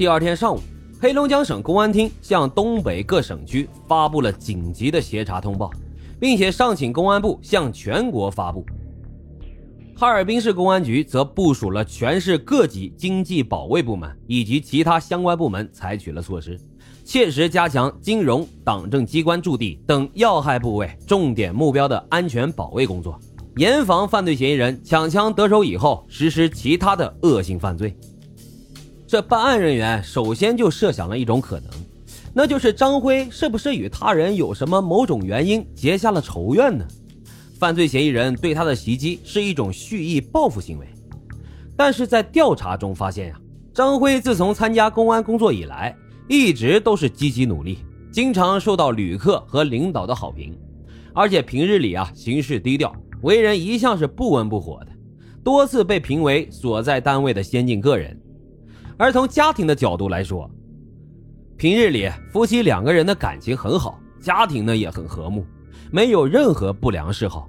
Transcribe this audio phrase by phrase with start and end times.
[0.00, 0.60] 第二天上午，
[0.98, 5.70] 黑龙江省公安厅向东北各省区发布了紧急的协查通报，
[6.18, 8.64] 并且上请公安部向全国发布。
[9.94, 16.58] 哈尔滨市公安局则部署了全市各级经济保卫部门以及其他相关部门，采取了措施，
[17.04, 23.20] 切实加强金融、党政机关驻地等要害部位、重点目标的安全保卫工作，
[23.56, 27.94] 严防犯罪嫌疑人抢枪得手以后实施其他的恶性犯罪。
[29.10, 31.68] 这办案人员首先就设想了一种可能，
[32.32, 36.86] 那就是张辉是不是与他人有什么某种原因结下了仇怨呢？
[37.58, 40.86] 犯罪嫌疑人对他的袭击是一种蓄意报复行为，
[41.76, 43.40] 但是在调查中发现呀，
[43.74, 45.92] 张辉自从参加公安工作以来，
[46.28, 47.78] 一直都是积极努力，
[48.12, 50.56] 经常受到旅客和领导的好评，
[51.12, 54.92] 而且平日里啊行事低调，为人一向是不温不火的，
[55.42, 58.16] 多次被评为所在单位的先进个人。
[59.00, 60.46] 而从家庭的角度来说，
[61.56, 65.42] 平日里夫妻两个人的感情很好，家庭呢也很和睦。
[65.90, 67.48] 没有任何不良嗜好，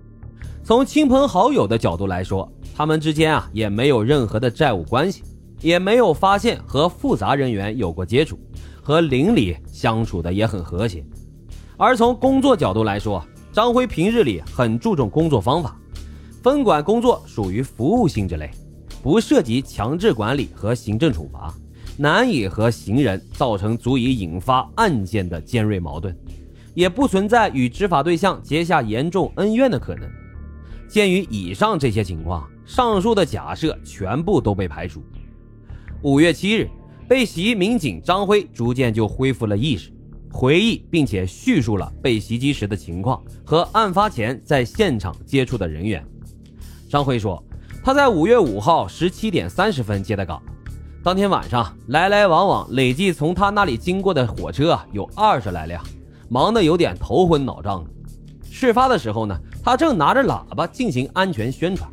[0.63, 5.23] 从亲朋好友的角度来说，他们之间啊也没有任何的债务关系，
[5.59, 8.39] 也没有发现和复杂人员有过接触，
[8.81, 11.05] 和邻里相处的也很和谐。
[11.75, 15.77] 而从工作角度来说，张辉平日里很注重工作方法，
[16.41, 18.49] 分管工作属于服务性质类，
[19.01, 21.53] 不涉及强制管理和行政处罚，
[21.97, 26.15] 难以和行人造成足以引发案件的尖锐矛盾。
[26.73, 30.09] 也不存在与执法对象结下严重恩怨的可能。
[30.87, 35.03] 鉴于以上这些情况，上述的假设全部都被排除。
[36.01, 36.69] 五月七日，
[37.09, 39.91] 被袭民警张辉逐渐就恢复了意识，
[40.31, 46.05] 回忆并且叙述了被袭击时的情况和案发前在现场接触的人员。
[46.89, 47.43] 张辉说，
[47.83, 50.39] 他在五月五号十七点三十分接的岗，
[51.03, 55.83] 当天晚上来来往往累计从他那里经过的火车有二十来辆。
[56.29, 57.89] 忙得有点头昏脑胀的。
[58.49, 61.89] 事发的时候呢，他正拿着喇叭进行安全宣传，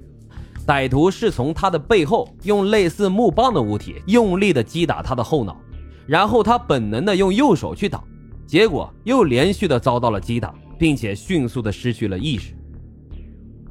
[0.67, 5.57] 歹徒是从他的背后用类似木棒的物体用力的击打他的后脑，
[6.07, 8.05] 然后他本能的用右手去挡，
[8.47, 12.55] 结果又连续的遭到了击打，并且迅速的失去了意识。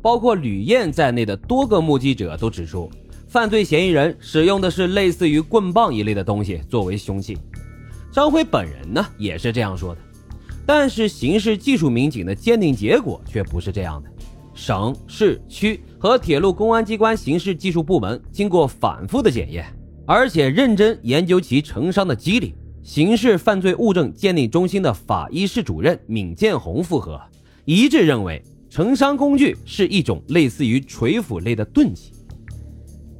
[0.08, 2.90] 包括吕燕在内的多个目击者都指出，
[3.28, 7.38] 犯罪嫌疑人使用的是类似于棍棒一类的东西作为凶器。
[8.10, 10.00] 张辉本人呢，也是这样说的。
[10.66, 14.10] 但是刑事技术民警的鉴定结果却不是这样的，
[14.56, 19.66] 省市区和铁路公安机关刑事技术部门经过反复的检验，
[20.06, 27.22] 而且认真研究其成伤的机理，刑事犯罪物证鉴定中心的法医室主任闵建红复核
[27.66, 32.12] 一致认为，成伤工具是一种类似于锤斧类的钝器，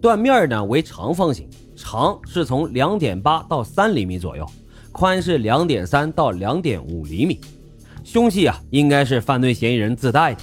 [0.02, 4.46] 断面呢为长方形，长是从两点八到三厘米左右。
[4.92, 7.40] 宽是两点三到两点五厘米，
[8.04, 10.42] 凶器啊应该是犯罪嫌疑人自带的。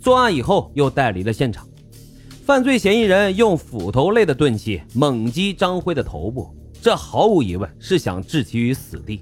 [0.00, 1.64] 作案以后又带离了现场。
[2.44, 9.20] 犯罪嫌疑人用斧头类的钝器猛击张辉的头部，这毫无疑问是想置其于死地。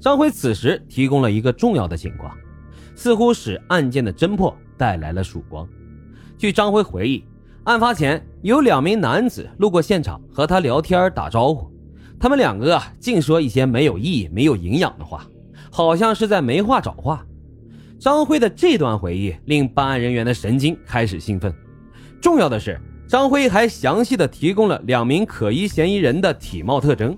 [0.00, 2.36] 张辉此时提供了一个重要的情况，
[3.00, 5.66] 似乎使案件的侦破带来了曙光。
[6.36, 7.24] 据张辉回忆，
[7.64, 11.72] 案发前有两名男子路过现场和他聊天打招呼。
[12.18, 15.26] 他们两个净说一些没有意义、没有营养的话，
[15.72, 17.24] 好像是在没话找话。
[17.98, 21.50] 张辉的这段回忆令办案人员的神经开始兴奋。
[22.20, 22.78] 重要的是，
[23.08, 27.16] 张辉还详细的提供了两名可疑嫌疑人的体貌特征。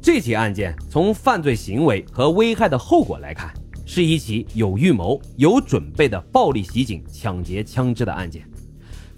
[0.00, 3.52] 这起案件从犯罪行为和危害的后果来看，
[3.94, 8.42] 是一起有预谋、有准备的暴力袭警、抢劫、枪支的案件。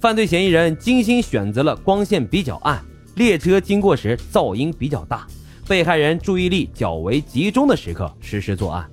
[0.01, 2.85] 犯罪嫌疑人精心选择了光线比较暗。
[3.15, 5.29] 列车经过时噪音比较大，
[5.69, 8.91] 被害人注意力较为集中的时刻实施作案，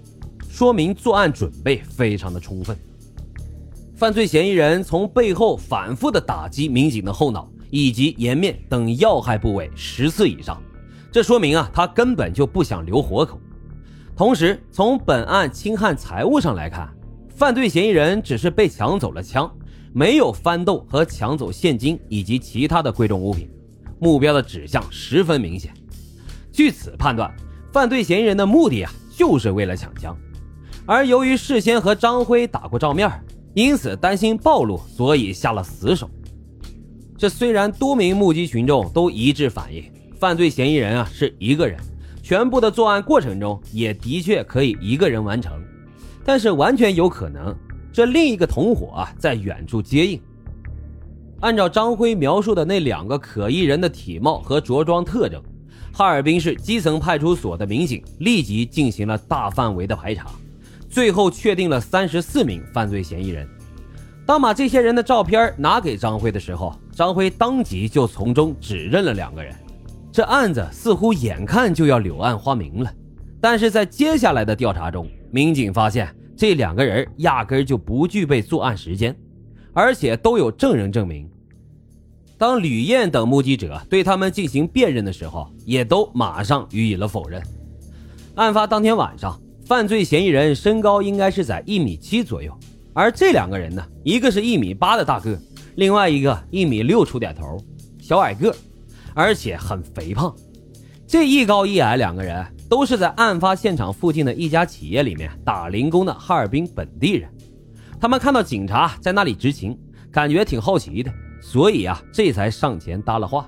[0.47, 2.77] 说明作案准备非常的充分。
[3.95, 10.61] 犯罪嫌疑人从背后反复的打击民警的后脑以及颜面等要害部位十次以上，
[11.11, 13.41] 这说明啊他根本就不想留活口。
[14.15, 16.87] 同时，从本案侵害财物上来看，
[17.29, 19.51] 犯罪嫌疑人只是被抢走了枪，
[19.93, 23.49] 没有翻动和抢走现金以及其他的贵重物品。
[23.99, 25.73] 目标的指向十分明显，
[26.51, 27.33] 据此判断，
[27.71, 30.15] 犯罪嫌疑人的目的啊，就是为了抢枪。
[30.85, 33.09] 而由于事先和张辉打过照面，
[33.53, 36.09] 因此担心暴露，所以下了死手。
[37.17, 39.83] 这虽然多名目击群众都一致反映，
[40.19, 41.79] 犯罪嫌疑人啊是一个人，
[42.21, 45.61] 全部的作案过程中也的确可以一个人完成，
[46.23, 47.55] 但是完全有可能，
[47.91, 50.21] 这另一个同伙啊在远处接应。
[51.39, 55.41] 按照张辉描述的那两个可疑人的体貌和着装特征，
[55.91, 60.27] 哈尔滨市基层派出所的民警立即进行了大范围的排查，
[60.87, 63.47] 最后确定了三十四名犯罪嫌疑人。
[64.23, 69.53] 当把这些人的照片拿给张辉的时候，张辉当即就从中指认了两个人。
[70.11, 72.93] 这案子似乎眼看就要柳暗花明了，
[73.39, 79.15] 但是在接下来的调查中，民警发现这两个人压根就不具备作案时间，
[79.71, 81.29] 而且都有证人证明。
[82.37, 87.41] 当吕燕等目击者对他们进行辨认的时候，也都马上予以了否认。
[88.35, 92.53] 案发当天晚上，犯罪嫌疑人身高应该是在一米七左右，
[92.93, 95.39] 而这两个人呢，一个是一米八的大个，
[95.75, 97.57] 另外一个一米六出点头，
[97.97, 98.53] 小矮个。
[99.13, 100.33] 而且很肥胖，
[101.05, 107.29] 这一高一矮两个人都是在案发现场附近的一家企业里面打零工的哈尔滨本地人。
[107.99, 109.77] 他们看到警察在那里执勤，
[110.11, 111.11] 感觉挺好奇的，
[111.41, 113.47] 所以啊，这才上前搭了话。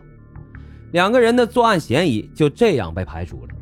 [0.92, 3.54] 两个人的作案嫌疑就这样被排除了。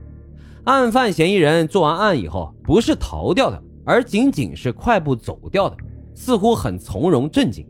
[0.66, 5.78] 案犯嫌疑人做完案以后，不是逃掉的，而仅仅是快步走掉的，
[6.14, 7.66] 似乎很从容镇静。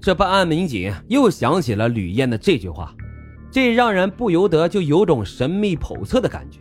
[0.00, 2.94] 这办案民警又想起了吕燕的这句话。
[3.50, 6.58] 这让人不由得就有种神秘叵测的感觉。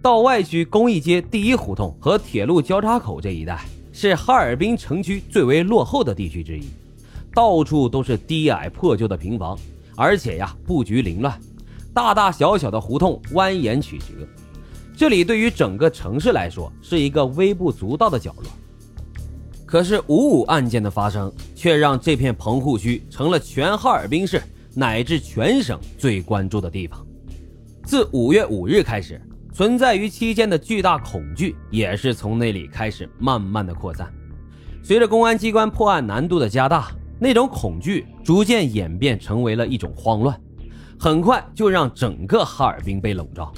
[0.00, 3.60] 道外区工益街第一胡同和铁路交叉口这一带
[3.92, 6.64] 是哈尔滨城区最为落后的地区之一，
[7.32, 9.56] 到处都是低矮破旧的平房，
[9.96, 11.38] 而且呀布局凌乱，
[11.94, 14.26] 大大小小的胡同蜿蜒曲折。
[14.96, 18.44] 这里对于整个城市来说是一个微不足道的角落。
[19.64, 24.42] 可是五五案件的发生，却让这片棚户区成了全哈尔滨市。
[24.74, 27.06] 乃至全省最关注的地方，
[27.84, 29.20] 自五月五日开始，
[29.52, 34.10] 存在于期间的巨大恐惧也是从那里开始慢慢的扩散。
[34.82, 36.90] 随着公安机关破案难度的加大，
[37.20, 40.40] 那种恐惧逐渐演变成为了一种慌乱，
[40.98, 43.52] 很快就让整个哈尔滨被笼罩。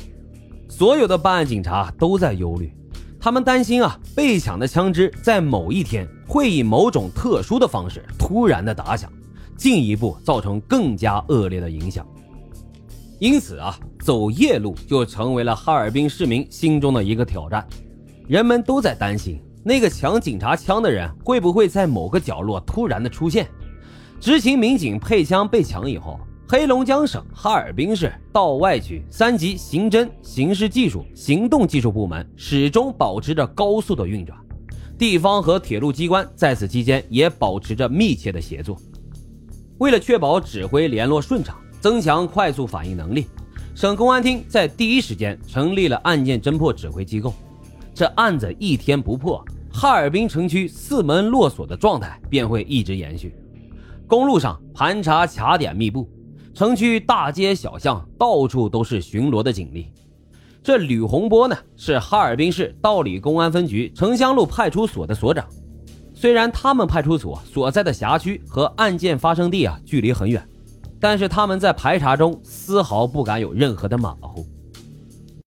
[0.68, 2.72] 所有的办案警察都在忧虑，
[3.20, 9.10] 他们担心啊，被抢的枪支在某一天会以某种特殊的方式突然的打响。
[9.56, 12.06] 进一步造成更加恶劣的影响，
[13.18, 17.66] 因此啊，走夜路就成为了哈尔滨市民心中的一个挑战。
[18.26, 23.46] 人们都在担心那个抢警察枪的人会不会在某个角落突然的出现。
[24.20, 26.18] 执勤民警配枪被抢以后，
[26.48, 34.38] 黑龙江省哈尔滨市道外区三级刑侦、刑事技术、行动技术部门始终保持着高速的运转，
[34.98, 38.78] 地方和铁路机关在此期间也保持着密切的协作。
[39.78, 43.26] 为了确保指挥联络顺畅，增强快速反应能力，
[43.74, 47.34] 省公安厅在第一时间成立了案件侦破指挥机构。
[47.92, 53.34] 这案子一天不破，哈尔滨城区四门落锁的状态便会一直延续。
[54.06, 56.08] 公路上盘查卡点密布，
[56.54, 59.88] 城区大街小巷到处都是巡逻的警力。
[60.62, 65.44] 这吕洪波呢，是哈尔滨市道里公安分局城乡路派出所的所长。
[66.24, 70.42] 虽然他们派出所所在的辖区和案件发生地啊距离很远，
[70.98, 74.46] 但是他们在排查中丝毫不敢有任何的马虎。